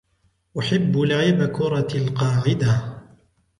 [0.59, 2.99] أحب لعب كرة القاعدة.